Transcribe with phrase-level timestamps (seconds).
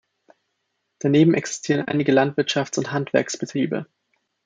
[0.97, 3.85] Daneben existieren einige Landwirtschafts- und Handwerksbetriebe.